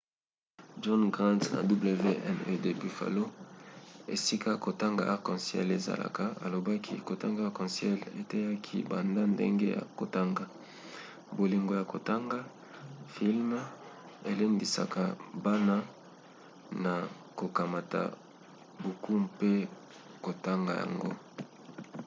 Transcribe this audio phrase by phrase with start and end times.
[0.81, 1.59] john grant ya
[2.45, 3.23] wned buffalo
[4.13, 9.83] esika kotanga arc en ciel ezalaka alobaki kotanga arc en ciel eteyaki banda ndenge ya
[9.99, 10.43] kotanga,...
[11.37, 12.37] bolingo ya kotanga—
[13.13, 13.59] [filme]
[14.29, 15.03] elendisaka
[15.43, 15.75] bana
[16.83, 16.93] na
[17.39, 18.01] kokamata
[18.81, 19.51] buku mpe
[20.25, 21.11] kotonga yango.